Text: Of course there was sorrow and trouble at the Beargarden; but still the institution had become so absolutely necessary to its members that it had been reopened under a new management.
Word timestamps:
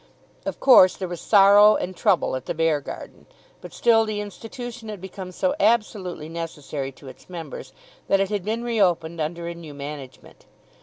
Of 0.47 0.59
course 0.59 0.97
there 0.97 1.07
was 1.07 1.21
sorrow 1.21 1.75
and 1.75 1.95
trouble 1.95 2.35
at 2.35 2.47
the 2.47 2.55
Beargarden; 2.55 3.27
but 3.61 3.71
still 3.71 4.03
the 4.03 4.19
institution 4.19 4.89
had 4.89 4.99
become 4.99 5.31
so 5.31 5.53
absolutely 5.59 6.27
necessary 6.27 6.91
to 6.93 7.07
its 7.07 7.29
members 7.29 7.71
that 8.07 8.19
it 8.19 8.29
had 8.31 8.43
been 8.43 8.63
reopened 8.63 9.21
under 9.21 9.47
a 9.47 9.53
new 9.53 9.75
management. 9.75 10.47